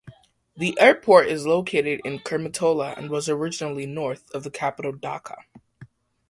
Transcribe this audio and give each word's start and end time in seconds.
The 0.57 0.75
airport 0.79 1.27
is 1.27 1.45
located 1.45 2.01
in 2.03 2.17
Kurmitola 2.21 2.97
and 2.97 3.11
was 3.11 3.29
originally 3.29 3.85
north 3.85 4.31
of 4.31 4.41
the 4.43 4.49
capital 4.49 4.93
Dhaka. 4.93 5.35